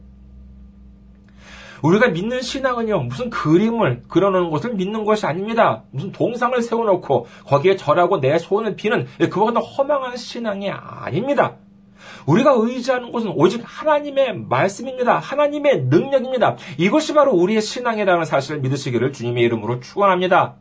우리가 1.84 2.08
믿는 2.08 2.40
신앙은요, 2.40 3.00
무슨 3.00 3.28
그림을 3.28 4.04
그려놓은 4.08 4.50
것을 4.50 4.72
믿는 4.72 5.04
것이 5.04 5.26
아닙니다. 5.26 5.82
무슨 5.90 6.12
동상을 6.12 6.60
세워놓고 6.62 7.26
거기에 7.44 7.76
절하고 7.76 8.20
내 8.20 8.38
소원을 8.38 8.74
비는 8.74 9.06
그와 9.30 9.52
같은 9.52 9.60
허망한 9.60 10.16
신앙이 10.16 10.70
아닙니다. 10.70 11.56
우리가 12.24 12.54
의지하는 12.56 13.12
것은 13.12 13.32
오직 13.36 13.60
하나님의 13.62 14.46
말씀입니다. 14.48 15.18
하나님의 15.18 15.84
능력입니다. 15.84 16.56
이것이 16.78 17.12
바로 17.12 17.34
우리의 17.34 17.60
신앙이라는 17.60 18.24
사실을 18.24 18.60
믿으시기를 18.60 19.12
주님의 19.12 19.44
이름으로 19.44 19.80
축원합니다. 19.80 20.54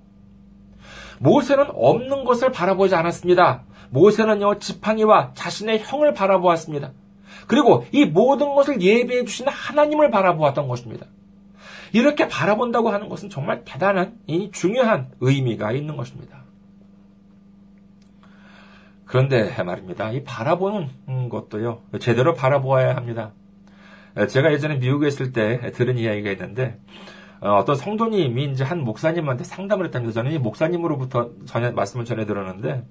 모세는 1.20 1.68
없는 1.74 2.26
것을 2.26 2.52
바라보지 2.52 2.96
않았습니다. 2.96 3.64
모세는요 3.92 4.60
지팡이와 4.60 5.32
자신의 5.36 5.84
형을 5.86 6.14
바라보았습니다. 6.14 6.92
그리고 7.48 7.86
이 7.92 8.06
모든 8.06 8.56
것을 8.56 8.82
예배해 8.82 9.26
주시는 9.26 9.52
하나님을 9.52 10.12
바라보았던 10.12 10.68
것입니다. 10.68 11.08
이렇게 11.92 12.28
바라본다고 12.28 12.90
하는 12.90 13.08
것은 13.10 13.30
정말 13.30 13.64
대단한 13.64 14.18
이 14.26 14.50
중요한 14.52 15.12
의미가 15.20 15.72
있는 15.72 15.96
것입니다. 15.96 16.44
그런데 19.06 19.54
말입니다. 19.64 20.12
이 20.12 20.24
바라보는 20.24 21.30
것도요, 21.30 21.84
제대로 22.00 22.34
바라보아야 22.34 22.96
합니다. 22.96 23.32
제가 24.28 24.52
예전에 24.52 24.78
미국에 24.78 25.08
있을 25.08 25.32
때 25.32 25.72
들은 25.72 26.00
이야기가 26.00 26.32
있는데, 26.32 26.80
어, 27.40 27.58
어떤 27.58 27.76
성도님이 27.76 28.46
이제 28.46 28.64
한 28.64 28.82
목사님한테 28.84 29.44
상담을 29.44 29.86
했답니다. 29.86 30.14
저는 30.14 30.32
이 30.32 30.40
목사님으로부터 30.40 31.32
전해, 31.46 31.72
말씀을 31.72 32.06
전해 32.06 32.26
들었는데, 32.26 32.86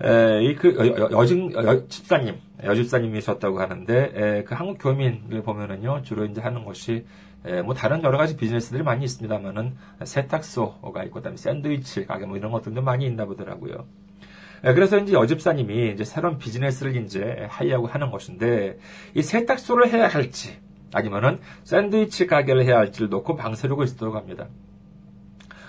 이그 0.00 1.10
여집 1.12 1.54
여집사님 1.54 2.34
여집사님이 2.62 3.18
있었다고 3.18 3.60
하는데 3.60 4.12
에, 4.14 4.44
그 4.44 4.54
한국 4.54 4.78
교민을 4.78 5.42
보면은요 5.42 6.02
주로 6.02 6.24
이제 6.24 6.40
하는 6.40 6.64
것이 6.64 7.06
에, 7.46 7.62
뭐 7.62 7.74
다른 7.74 8.02
여러 8.02 8.18
가지 8.18 8.36
비즈니스들이 8.36 8.82
많이 8.82 9.04
있습니다만은 9.04 9.76
세탁소가 10.04 11.04
있고 11.04 11.14
그다음에 11.14 11.36
샌드위치 11.36 12.06
가게 12.06 12.26
뭐 12.26 12.36
이런 12.36 12.50
것들도 12.52 12.82
많이 12.82 13.06
있나 13.06 13.24
보더라고요. 13.24 13.86
에, 14.64 14.74
그래서 14.74 14.98
이제 14.98 15.12
여집사님이 15.12 15.92
이제 15.92 16.04
새로운 16.04 16.38
비즈니스를 16.38 16.96
이제 16.96 17.46
하려고 17.48 17.86
하는 17.86 18.10
것인데 18.10 18.78
이 19.14 19.22
세탁소를 19.22 19.88
해야 19.88 20.08
할지 20.08 20.58
아니면은 20.92 21.40
샌드위치 21.64 22.26
가게를 22.26 22.64
해야 22.64 22.78
할지를 22.78 23.08
놓고 23.08 23.36
방세르고 23.36 23.84
있었다고 23.84 24.16
합니다. 24.16 24.48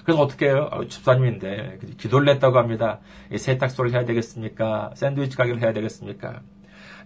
그래서 0.08 0.22
어떻게 0.22 0.46
해요? 0.46 0.70
어, 0.72 0.88
집사님인데 0.88 1.80
기도를 1.98 2.28
냈다고 2.28 2.58
합니다. 2.58 3.02
세탁소를 3.36 3.92
해야 3.92 4.06
되겠습니까? 4.06 4.92
샌드위치 4.96 5.36
가게를 5.36 5.62
해야 5.62 5.74
되겠습니까? 5.74 6.40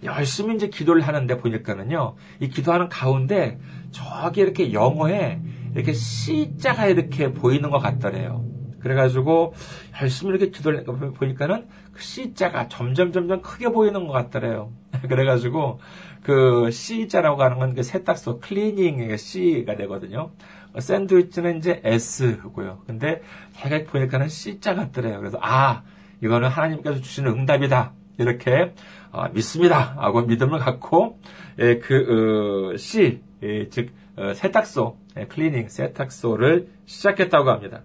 열심히 0.04 0.54
이제 0.54 0.68
기도를 0.68 1.02
하는데 1.02 1.36
보니까는요, 1.36 2.16
이 2.42 2.50
기도하는 2.50 2.90
가운데 2.90 3.60
저기 3.90 4.42
이렇게 4.42 4.72
영어에 4.72 5.42
이렇게 5.74 5.94
C자가 5.94 6.86
이렇게 6.86 7.34
보이는 7.34 7.72
것 7.72 7.80
같더래요. 7.80 8.46
그래가지고 8.82 9.56
열심히 10.00 10.30
이렇게 10.36 10.52
기도를 10.52 10.84
보니까는 10.84 11.68
그 11.94 12.04
C자가 12.04 12.68
점점 12.68 13.12
점점 13.12 13.42
크게 13.42 13.70
보이는 13.70 14.06
것 14.06 14.14
같더래요. 14.14 14.74
그래가지고 15.10 15.80
그 16.22 16.70
C자라고 16.70 17.42
하는 17.42 17.58
건 17.58 17.74
그 17.74 17.82
세탁소 17.82 18.40
클리닝의 18.42 19.18
C가 19.18 19.76
되거든요. 19.76 20.32
샌드위치는 20.78 21.58
이제 21.58 21.82
S고요. 21.84 22.84
근데 22.88 23.22
제가 23.54 23.92
보니까는 23.92 24.28
C자 24.28 24.76
같더래요. 24.76 25.20
그래서 25.20 25.38
아 25.42 25.84
이거는 26.22 26.50
하나님께서 26.50 27.02
주시는 27.02 27.32
응답이다. 27.32 27.94
이렇게 28.18 28.74
어, 29.12 29.28
믿습니다. 29.30 29.96
하고 29.98 30.22
믿음을 30.22 30.60
갖고 30.60 31.20
예, 31.60 31.80
그 31.80 32.72
어, 32.74 32.78
C 32.78 33.22
예, 33.44 33.70
즉 33.70 33.90
어, 34.16 34.34
세탁소 34.34 34.98
예, 35.18 35.26
클리닝 35.26 35.68
세탁소를 35.68 36.70
시작했다고 36.86 37.50
합니다. 37.50 37.82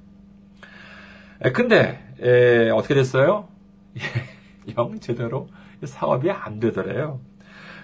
예, 1.45 1.53
근데 1.53 2.05
예, 2.23 2.71
어떻게 2.71 2.95
됐어요? 2.95 3.49
영 4.77 4.99
제대로 5.01 5.49
사업이 5.83 6.31
안 6.31 6.61
되더래요. 6.61 7.21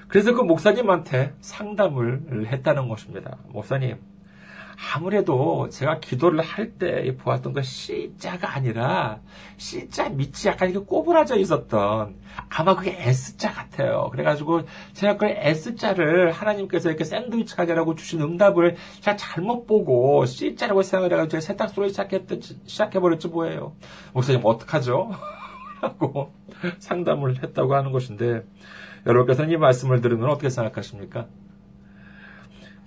그래서 0.09 0.35
그 0.35 0.43
목사님한테 0.43 1.35
상담을 1.41 2.47
했다는 2.47 2.89
것입니다. 2.89 3.39
목사님, 3.49 3.97
아무래도 4.95 5.69
제가 5.69 6.01
기도를 6.01 6.41
할 6.41 6.73
때 6.79 7.15
보았던 7.17 7.53
그 7.53 7.63
C자가 7.63 8.55
아니라 8.55 9.21
C자 9.59 10.09
밑이 10.09 10.47
약간 10.47 10.71
이렇게 10.71 10.87
꼬부라져 10.87 11.37
있었던 11.37 12.17
아마 12.49 12.75
그게 12.75 12.97
S자 12.99 13.53
같아요. 13.53 14.09
그래가지고 14.11 14.63
제가 14.95 15.17
그 15.19 15.27
S자를 15.27 16.33
하나님께서 16.33 16.89
이렇게 16.89 17.05
샌드위치 17.05 17.55
가게라고 17.55 17.95
주신 17.95 18.23
응답을 18.23 18.77
제가 19.01 19.17
잘못 19.17 19.67
보고 19.67 20.25
C자라고 20.25 20.83
생각을 20.83 21.13
해가지고 21.13 21.31
제가 21.31 21.41
세탁소를 21.41 21.91
시작했듯, 21.91 22.43
시작해버렸지 22.67 23.29
뭐예요. 23.29 23.77
목사님 24.15 24.41
어떡하죠? 24.45 25.11
라고 25.83 26.33
상담을 26.79 27.43
했다고 27.43 27.75
하는 27.75 27.93
것인데 27.93 28.45
여러분께서는 29.07 29.51
이 29.51 29.57
말씀을 29.57 30.01
들으면 30.01 30.31
어떻게 30.31 30.49
생각하십니까? 30.49 31.27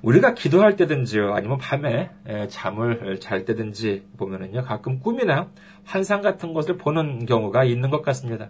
우리가 0.02 0.34
기도할 0.36 0.76
때든지요, 0.76 1.34
아니면 1.34 1.58
밤에 1.58 2.12
잠을 2.50 3.20
잘 3.20 3.46
때든지 3.46 4.04
보면은요, 4.18 4.64
가끔 4.64 5.00
꿈이나 5.00 5.48
환상 5.84 6.22
같은 6.22 6.54
것을 6.54 6.78
보는 6.78 7.26
경우가 7.26 7.64
있는 7.64 7.90
것 7.90 8.02
같습니다. 8.04 8.50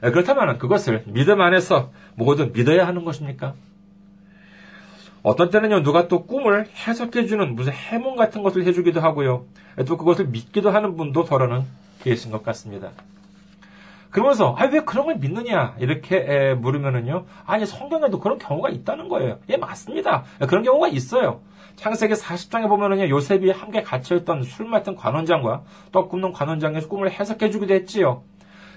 그렇다면 0.00 0.58
그것을 0.58 1.02
믿음 1.06 1.40
안에서 1.40 1.90
모두 2.14 2.50
믿어야 2.52 2.86
하는 2.86 3.04
것입니까? 3.04 3.54
어떤 5.24 5.50
때는요, 5.50 5.82
누가 5.82 6.06
또 6.06 6.26
꿈을 6.26 6.68
해석해주는 6.86 7.56
무슨 7.56 7.72
해몽 7.72 8.14
같은 8.14 8.44
것을 8.44 8.64
해주기도 8.64 9.00
하고요, 9.00 9.46
또 9.86 9.96
그것을 9.96 10.26
믿기도 10.26 10.70
하는 10.70 10.96
분도 10.96 11.24
더러는 11.24 11.62
계신 12.02 12.30
것 12.30 12.44
같습니다. 12.44 12.92
그러면서 14.10 14.54
아 14.58 14.64
왜 14.66 14.80
그런 14.80 15.06
걸 15.06 15.16
믿느냐 15.16 15.74
이렇게 15.78 16.16
에, 16.16 16.54
물으면은요 16.54 17.26
아니 17.46 17.66
성경에도 17.66 18.20
그런 18.20 18.38
경우가 18.38 18.68
있다는 18.70 19.08
거예요. 19.08 19.38
예 19.48 19.56
맞습니다. 19.56 20.24
그런 20.48 20.62
경우가 20.62 20.88
있어요. 20.88 21.40
창세기 21.76 22.14
40장에 22.14 22.68
보면은요 22.68 23.08
요셉이 23.08 23.50
함께 23.50 23.82
갇혀있던 23.82 24.42
술 24.42 24.66
맡은 24.66 24.94
관원장과 24.96 25.62
떡 25.92 26.08
굽는 26.10 26.32
관원장의 26.32 26.82
꿈을 26.82 27.10
해석해주기도 27.10 27.72
했지요. 27.74 28.22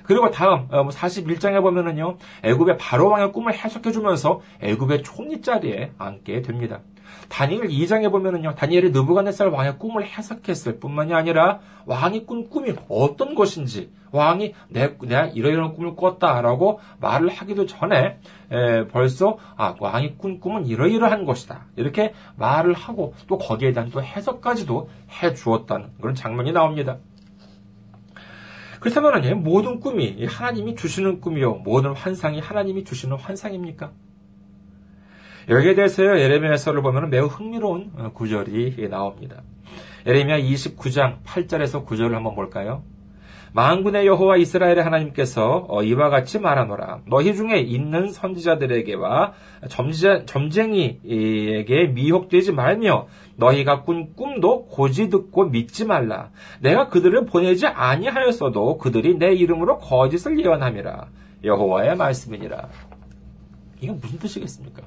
그리고 0.03 0.31
다음 0.31 0.67
41장에 0.69 1.57
어, 1.57 1.61
뭐 1.61 1.71
보면은요 1.71 2.17
애굽의 2.43 2.77
바로 2.77 3.09
왕의 3.09 3.31
꿈을 3.31 3.53
해석해 3.53 3.91
주면서 3.91 4.41
애굽의 4.61 5.03
총리 5.03 5.41
자리에 5.41 5.91
앉게 5.97 6.41
됩니다. 6.41 6.81
다니엘 7.29 7.67
2장에 7.67 8.11
보면은요, 8.11 8.55
다니엘이 8.55 8.91
느부갓네살 8.91 9.47
왕의 9.47 9.79
꿈을 9.79 10.05
해석했을 10.05 10.79
뿐만이 10.79 11.13
아니라 11.13 11.59
왕이 11.85 12.25
꾼 12.25 12.49
꿈이 12.49 12.73
어떤 12.89 13.35
것인지, 13.35 13.89
왕이 14.11 14.53
내, 14.67 14.97
내가 15.01 15.27
이러이러한 15.27 15.73
꿈을 15.73 15.95
꿨다라고 15.95 16.79
말을 16.99 17.29
하기도 17.29 17.65
전에 17.65 18.19
에, 18.51 18.87
벌써 18.87 19.37
아, 19.55 19.75
왕이 19.79 20.17
꾼 20.17 20.39
꿈은 20.39 20.65
이러이러한 20.65 21.25
것이다. 21.25 21.67
이렇게 21.77 22.13
말을 22.35 22.73
하고 22.73 23.13
또 23.27 23.37
거기에 23.37 23.71
대한 23.71 23.89
또 23.89 24.03
해석까지도 24.03 24.89
해 25.21 25.33
주었다는 25.33 25.91
그런 26.01 26.15
장면이 26.15 26.51
나옵니다. 26.51 26.97
그렇다면 28.81 29.43
모든 29.43 29.79
꿈이 29.79 30.25
하나님이 30.25 30.75
주시는 30.75 31.21
꿈이요, 31.21 31.57
모든 31.57 31.93
환상이 31.93 32.39
하나님이 32.39 32.83
주시는 32.83 33.15
환상입니까? 33.15 33.91
여기에 35.49 35.75
대해서요, 35.75 36.19
예레미야서를 36.19 36.81
보면 36.81 37.11
매우 37.11 37.27
흥미로운 37.27 37.91
어, 37.95 38.11
구절이 38.11 38.89
나옵니다. 38.89 39.43
예레미야 40.07 40.39
29장 40.39 41.21
8절에서 41.23 41.85
9절을 41.85 42.13
한번 42.13 42.33
볼까요? 42.33 42.83
만군의 43.53 44.07
여호와 44.07 44.37
이스라엘의 44.37 44.83
하나님께서 44.83 45.65
어, 45.67 45.83
이와 45.83 46.09
같이 46.09 46.39
말하노라. 46.39 47.01
너희 47.07 47.35
중에 47.35 47.59
있는 47.59 48.11
선지자들에게와 48.11 49.33
점지자, 49.67 50.25
점쟁이에게 50.25 51.87
미혹되지 51.93 52.53
말며 52.53 53.07
너희가 53.35 53.81
꾼 53.81 54.13
꿈도 54.15 54.65
고지 54.67 55.09
듣고 55.09 55.45
믿지 55.45 55.85
말라. 55.85 56.29
내가 56.61 56.87
그들을 56.87 57.25
보내지 57.25 57.67
아니하였어도 57.67 58.77
그들이 58.77 59.17
내 59.17 59.33
이름으로 59.33 59.79
거짓을 59.79 60.39
예언함이라. 60.39 61.07
여호와의 61.43 61.97
말씀이니라. 61.97 62.69
이건 63.81 63.99
무슨 63.99 64.19
뜻이겠습니까? 64.19 64.83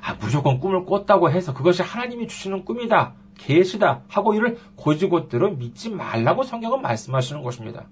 아, 0.00 0.16
무조건 0.20 0.58
꿈을 0.58 0.86
꿨다고 0.86 1.30
해서 1.30 1.52
그것이 1.52 1.82
하나님이 1.82 2.26
주시는 2.28 2.64
꿈이다, 2.64 3.14
계시다 3.38 4.02
하고 4.08 4.34
이를 4.34 4.58
고지고대로 4.76 5.52
믿지 5.52 5.88
말라고 5.88 6.42
성경은 6.42 6.82
말씀하시는 6.82 7.42
것입니다. 7.42 7.86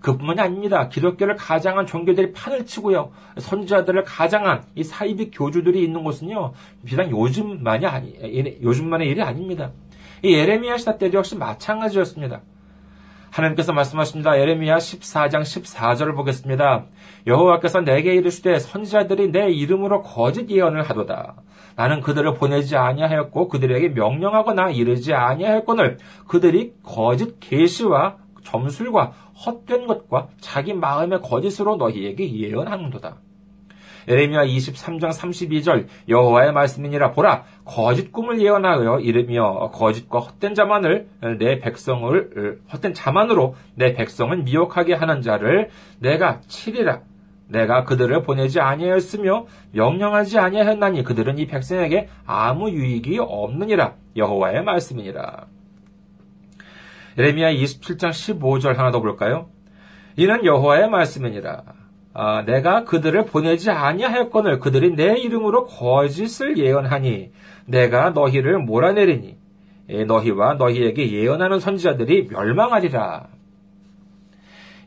그뿐만이 0.00 0.40
아닙니다. 0.40 0.88
기독교를 0.88 1.36
가장한 1.36 1.86
종교들이 1.86 2.32
판을 2.32 2.64
치고요. 2.66 3.12
선지자들을 3.38 4.04
가장한 4.04 4.64
이 4.74 4.84
사이비 4.84 5.30
교주들이 5.30 5.82
있는 5.82 6.02
곳은요. 6.04 6.52
비단 6.86 7.10
요즘만이 7.10 7.86
아니 7.86 8.14
요즘만의 8.62 9.08
일이 9.08 9.20
아닙니다. 9.22 9.72
이 10.22 10.32
예레미야 10.32 10.78
시대 10.78 10.98
때도 10.98 11.18
역시 11.18 11.36
마찬가지였습니다. 11.36 12.42
하나님께서 13.32 13.72
말씀하십니다. 13.72 14.38
예레미야 14.38 14.76
14장 14.76 15.40
14절을 15.40 16.14
보겠습니다. 16.14 16.84
여호와께서 17.26 17.80
내게 17.80 18.14
이르시되 18.14 18.58
선지자들이 18.58 19.32
내 19.32 19.50
이름으로 19.50 20.02
거짓 20.02 20.50
예언을 20.50 20.82
하도다. 20.82 21.36
나는 21.74 22.02
그들을 22.02 22.34
보내지 22.34 22.76
아니하였고 22.76 23.48
그들에게 23.48 23.88
명령하거나 23.88 24.70
이르지 24.70 25.14
아니하였거늘 25.14 25.96
그들이 26.28 26.74
거짓 26.82 27.40
계시와 27.40 28.18
점술과 28.44 29.12
헛된 29.46 29.86
것과 29.86 30.28
자기 30.38 30.74
마음의 30.74 31.22
거짓으로 31.22 31.76
너희에게 31.76 32.30
예언하는도다. 32.30 33.16
예레미야 34.08 34.44
23장 34.46 35.10
32절 35.10 35.86
여호와의 36.08 36.52
말씀이니라 36.52 37.12
보라 37.12 37.44
거짓 37.64 38.12
꿈을 38.12 38.40
예언하여 38.40 39.00
이르며 39.00 39.70
거짓과 39.72 40.18
헛된 40.18 40.54
자만을 40.54 41.08
내 41.38 41.58
백성을 41.60 42.60
헛된 42.72 42.94
자만으로 42.94 43.54
내 43.74 43.94
백성을 43.94 44.36
미혹하게 44.36 44.94
하는 44.94 45.22
자를 45.22 45.70
내가 45.98 46.40
치리라 46.48 47.02
내가 47.48 47.84
그들을 47.84 48.22
보내지 48.22 48.60
아니하였으며 48.60 49.46
명령하지 49.72 50.38
아니하였나니 50.38 51.04
그들은 51.04 51.38
이 51.38 51.46
백성에게 51.46 52.08
아무 52.24 52.70
유익이 52.70 53.18
없느니라 53.20 53.94
여호와의 54.16 54.64
말씀이니라. 54.64 55.46
예레미야 57.18 57.52
27장 57.52 58.10
15절 58.10 58.76
하나 58.76 58.90
더 58.90 59.00
볼까요? 59.00 59.50
이는 60.16 60.44
여호와의 60.44 60.88
말씀이니라. 60.88 61.62
아, 62.14 62.44
내가 62.44 62.84
그들을 62.84 63.24
보내지 63.26 63.70
아니하였거늘 63.70 64.58
그들이 64.60 64.94
내 64.94 65.18
이름으로 65.18 65.66
거짓을 65.66 66.58
예언하니 66.58 67.30
내가 67.66 68.10
너희를 68.10 68.58
몰아내리니 68.58 69.36
예, 69.88 70.04
너희와 70.04 70.54
너희에게 70.54 71.10
예언하는 71.12 71.60
선지자들이 71.60 72.28
멸망하리라. 72.30 73.28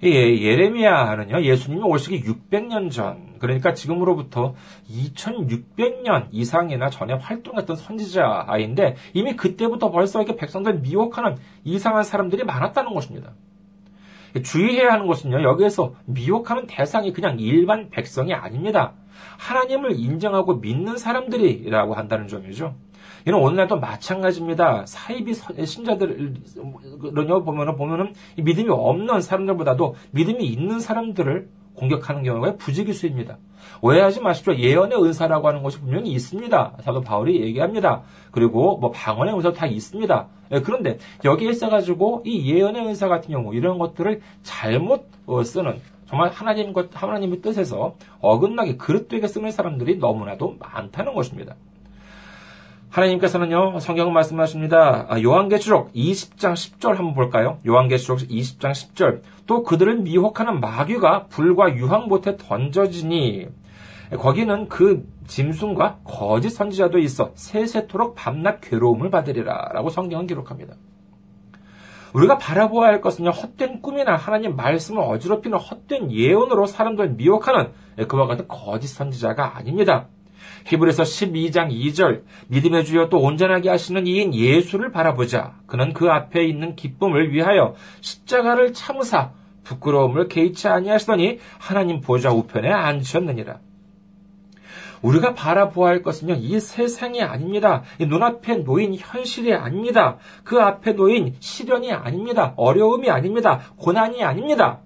예, 0.03 0.09
예레미야는요, 0.09 1.41
예수님이 1.41 1.81
오시기 1.83 2.23
600년 2.23 2.91
전, 2.91 3.38
그러니까 3.39 3.73
지금으로부터 3.73 4.53
2600년 4.89 6.27
이상이나 6.31 6.89
전에 6.89 7.13
활동했던 7.13 7.75
선지자인데, 7.75 8.95
이미 9.13 9.35
그때부터 9.35 9.91
벌써 9.91 10.21
이렇게 10.21 10.35
백성들 10.35 10.79
미혹하는 10.79 11.38
이상한 11.63 12.03
사람들이 12.03 12.43
많았다는 12.43 12.93
것입니다. 12.93 13.31
주의해야 14.43 14.93
하는 14.93 15.08
것은요, 15.08 15.43
여기에서 15.43 15.93
미혹하는 16.06 16.67
대상이 16.67 17.13
그냥 17.13 17.39
일반 17.39 17.89
백성이 17.89 18.34
아닙니다. 18.34 18.93
하나님을 19.38 19.98
인정하고 19.98 20.56
믿는 20.56 20.98
사람들이라고 20.98 21.93
한다는 21.93 22.28
점이죠. 22.28 22.76
이는 23.28 23.39
오늘날도 23.39 23.80
마찬가지입니다. 23.80 24.86
사이비 24.86 25.34
신자들은요, 25.34 27.43
보면은, 27.43 27.76
보면은, 27.76 28.13
믿음이 28.38 28.69
없는 28.69 29.21
사람들보다도 29.21 29.95
믿음이 30.12 30.45
있는 30.45 30.80
사람들을 30.80 31.50
공격하는 31.75 32.23
경우가 32.23 32.55
부지기수입니다. 32.57 33.38
오해하지 33.81 34.21
마십시오. 34.21 34.55
예언의 34.55 35.01
은사라고 35.03 35.47
하는 35.47 35.63
것이 35.63 35.79
분명히 35.79 36.11
있습니다. 36.11 36.77
사도 36.81 37.01
바울이 37.01 37.41
얘기합니다. 37.41 38.03
그리고 38.31 38.77
뭐 38.77 38.91
방언의 38.91 39.35
은사도 39.35 39.55
다 39.55 39.65
있습니다. 39.65 40.27
예, 40.51 40.61
그런데 40.61 40.97
여기에 41.23 41.49
있어가지고 41.49 42.23
이 42.25 42.53
예언의 42.53 42.85
은사 42.85 43.07
같은 43.07 43.31
경우 43.31 43.53
이런 43.53 43.77
것들을 43.77 44.21
잘못 44.43 45.07
어, 45.25 45.43
쓰는 45.43 45.79
정말 46.07 46.29
하나님 46.29 46.71
것 46.71 46.89
하나님의 46.93 47.41
뜻에서 47.41 47.95
어긋나게 48.19 48.77
그릇되게 48.77 49.27
쓰는 49.27 49.51
사람들이 49.51 49.97
너무나도 49.97 50.57
많다는 50.59 51.13
것입니다. 51.13 51.55
하나님께서는요, 52.95 53.79
성경 53.79 54.13
말씀하십니다. 54.13 55.05
아, 55.10 55.21
요한계시록 55.21 55.91
20장 55.93 56.53
10절 56.53 56.95
한번 56.95 57.13
볼까요? 57.13 57.60
요한계시록 57.67 58.19
20장 58.19 58.71
10절. 58.71 59.21
또 59.45 59.63
그들을 59.63 59.97
미혹하는 59.97 60.62
마귀가 60.62 61.27
불과 61.27 61.75
유황못에 61.75 62.38
던져지니, 62.38 63.49
거기는 64.17 64.69
그 64.69 65.05
짐승과 65.27 65.99
거짓 66.05 66.51
선지자도 66.51 66.99
있어 66.99 67.31
세세토록 67.36 68.15
밤낮 68.15 68.62
괴로움을 68.62 69.10
받으리라. 69.10 69.71
라고 69.73 69.89
성경은 69.89 70.27
기록합니다. 70.27 70.75
우리가 72.13 72.38
바라보아야 72.38 72.91
할 72.91 73.01
것은요, 73.01 73.31
헛된 73.31 73.81
꿈이나 73.81 74.15
하나님 74.15 74.55
말씀을 74.55 75.01
어지럽히는 75.01 75.58
헛된 75.58 76.13
예언으로 76.13 76.65
사람들을 76.65 77.10
미혹하는 77.15 77.73
그와 78.08 78.27
같은 78.27 78.47
거짓 78.47 78.88
선지자가 78.88 79.58
아닙니다. 79.58 80.08
히브리서 80.65 81.04
12장 81.04 81.69
2절 81.71 82.23
믿음의 82.47 82.86
주여 82.86 83.10
또 83.10 83.19
온전하게 83.19 83.69
하시는 83.69 84.06
이인 84.08 84.34
예수를 84.34 84.91
바라보자. 84.91 85.56
그는 85.67 85.93
그 85.93 86.10
앞에 86.10 86.43
있는 86.43 86.75
기쁨을 86.75 87.32
위하여 87.32 87.75
십자가를 88.01 88.73
참으사 88.73 89.32
부끄러움을 89.63 90.28
개의치 90.28 90.67
아니하시더니 90.67 91.39
하나님 91.58 92.01
보좌 92.01 92.32
우편에 92.32 92.69
앉으셨느니라. 92.69 93.60
우리가 95.01 95.36
바라보아야 95.36 95.91
할 95.91 96.01
것은요, 96.01 96.36
이 96.36 96.60
세상이 96.60 97.21
아닙니다. 97.21 97.84
이 97.99 98.08
눈앞에 98.08 98.58
놓인 98.58 98.95
현실이 98.95 99.54
아닙니다. 99.54 100.17
그 100.43 100.60
앞에 100.60 100.93
놓인 100.93 101.36
시련이 101.39 101.91
아닙니다. 101.91 102.54
어려움이 102.56 103.10
아닙니다. 103.12 103.60
고난이 103.78 104.23
아닙니다. 104.23 104.80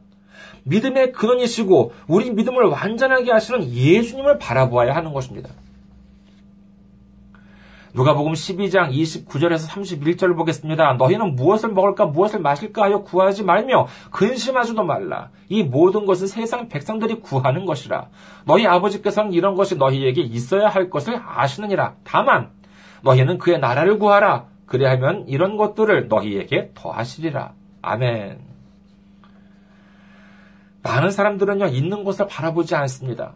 믿음의 0.63 1.13
근원이시고 1.13 1.93
우리 2.07 2.31
믿음을 2.31 2.65
완전하게 2.65 3.31
하시는 3.31 3.63
예수님을 3.71 4.39
바라보아야 4.39 4.93
하는 4.93 5.13
것입니다. 5.13 5.49
누가복음 7.93 8.33
12장 8.33 8.91
29절에서 8.91 9.67
31절을 9.67 10.35
보겠습니다. 10.35 10.93
너희는 10.93 11.35
무엇을 11.35 11.69
먹을까 11.69 12.05
무엇을 12.05 12.39
마실까 12.39 12.83
하여 12.83 13.01
구하지 13.01 13.43
말며 13.43 13.87
근심하지도 14.11 14.83
말라. 14.83 15.29
이 15.47 15.63
모든 15.63 16.05
것은 16.05 16.27
세상 16.27 16.69
백성들이 16.69 17.21
구하는 17.21 17.65
것이라. 17.65 18.09
너희 18.45 18.67
아버지께서는 18.67 19.33
이런 19.33 19.55
것이 19.55 19.75
너희에게 19.75 20.21
있어야 20.21 20.67
할 20.69 20.89
것을 20.89 21.19
아시느니라. 21.25 21.95
다만 22.03 22.51
너희는 23.01 23.39
그의 23.39 23.59
나라를 23.59 23.97
구하라. 23.97 24.45
그래하면 24.67 25.25
이런 25.27 25.57
것들을 25.57 26.07
너희에게 26.09 26.71
더하시리라. 26.75 27.53
아멘. 27.81 28.39
많은 30.83 31.11
사람들은요, 31.11 31.67
있는 31.67 32.03
것을 32.03 32.27
바라보지 32.27 32.75
않습니다. 32.75 33.33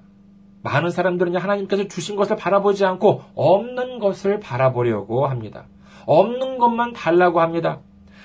많은 0.64 0.90
사람들은 0.90 1.36
하나님께서 1.36 1.88
주신 1.88 2.16
것을 2.16 2.38
바라보지 2.38 2.86
않고 2.86 3.22
없는 3.36 4.00
것을 4.00 4.40
바라보려고 4.40 5.28
합니다. 5.28 5.66
없는 6.06 6.58
것만 6.58 6.94
달라고 6.94 7.42
합니다. 7.42 7.80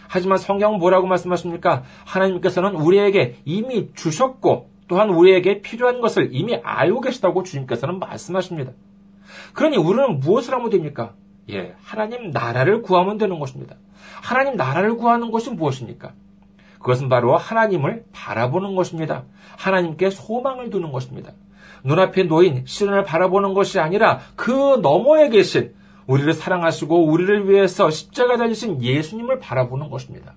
하지만 0.09 0.39
성경은 0.39 0.79
뭐라고 0.79 1.07
말씀하십니까? 1.07 1.83
하나님께서는 2.07 2.77
우리에게 2.77 3.37
이미 3.45 3.93
주셨고 3.95 4.71
또한 4.87 5.11
우리에게 5.11 5.61
필요한 5.61 6.01
것을 6.01 6.31
이미 6.33 6.57
알고 6.57 7.03
계시다고 7.03 7.43
주님께서는 7.43 7.99
말씀하십니다. 7.99 8.73
그러니 9.53 9.77
우리는 9.77 10.21
무엇을 10.21 10.55
하면 10.55 10.71
됩니까? 10.71 11.15
예, 11.51 11.75
하나님 11.83 12.31
나라를 12.31 12.83
구하면 12.83 13.19
되는 13.19 13.39
것입니다. 13.39 13.77
하나님 14.23 14.57
나라를 14.57 14.97
구하는 14.97 15.31
것이 15.31 15.51
무엇입니까? 15.51 16.13
그것은 16.79 17.09
바로 17.09 17.37
하나님을 17.37 18.05
바라보는 18.13 18.77
것입니다. 18.77 19.25
하나님께 19.59 20.11
소망을 20.11 20.71
두는 20.71 20.93
것입니다. 20.93 21.33
눈앞에 21.85 22.25
놓인 22.25 22.65
시련을 22.67 23.05
바라보는 23.05 23.55
것이 23.55 23.79
아니라 23.79 24.21
그 24.37 24.79
너머에 24.83 25.29
계신 25.29 25.75
우리를 26.07 26.33
사랑하시고 26.33 27.07
우리를 27.07 27.49
위해서 27.49 27.91
십자가 27.91 28.37
달리신 28.37 28.83
예수님을 28.83 29.39
바라보는 29.39 29.91
것입니다. 29.91 30.35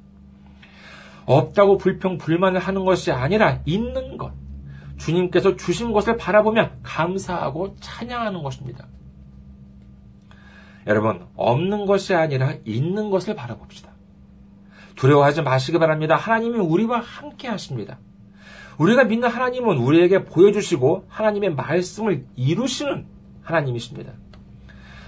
없다고 1.25 1.77
불평, 1.77 2.17
불만을 2.17 2.59
하는 2.59 2.83
것이 2.85 3.11
아니라 3.11 3.61
있는 3.65 4.17
것. 4.17 4.33
주님께서 4.97 5.55
주신 5.55 5.93
것을 5.93 6.17
바라보면 6.17 6.79
감사하고 6.83 7.75
찬양하는 7.79 8.43
것입니다. 8.43 8.87
여러분, 10.87 11.27
없는 11.35 11.85
것이 11.85 12.13
아니라 12.13 12.55
있는 12.65 13.09
것을 13.09 13.35
바라봅시다. 13.35 13.91
두려워하지 14.95 15.41
마시기 15.41 15.79
바랍니다. 15.79 16.15
하나님이 16.15 16.57
우리와 16.59 16.99
함께 16.99 17.47
하십니다. 17.47 17.97
우리가 18.81 19.03
믿는 19.03 19.29
하나님은 19.29 19.77
우리에게 19.77 20.25
보여주시고 20.25 21.05
하나님의 21.07 21.53
말씀을 21.53 22.25
이루시는 22.35 23.05
하나님이십니다. 23.43 24.13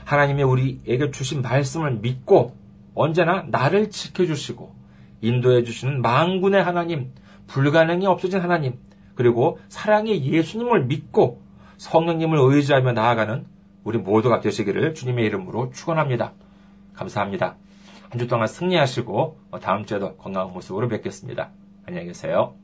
하나님이 0.06 0.44
우리에게 0.44 1.10
주신 1.10 1.42
말씀을 1.42 1.96
믿고 1.96 2.56
언제나 2.94 3.46
나를 3.50 3.90
지켜주시고 3.90 4.76
인도해 5.22 5.64
주시는 5.64 6.02
망군의 6.02 6.62
하나님, 6.62 7.14
불가능이 7.48 8.06
없어진 8.06 8.42
하나님, 8.42 8.78
그리고 9.16 9.58
사랑의 9.70 10.24
예수님을 10.24 10.86
믿고 10.86 11.42
성령님을 11.78 12.38
의지하며 12.40 12.92
나아가는 12.92 13.46
우리 13.84 13.98
모두가 13.98 14.40
되시기를 14.40 14.94
주님의 14.94 15.26
이름으로 15.26 15.72
축원합니다. 15.72 16.34
감사합니다. 16.94 17.56
한 18.10 18.20
주 18.20 18.28
동안 18.28 18.46
승리하시고 18.46 19.40
다음 19.62 19.86
주에도 19.86 20.16
건강한 20.18 20.54
모습으로 20.54 20.88
뵙겠습니다. 20.90 21.50
안녕히 21.88 22.06
계세요. 22.08 22.63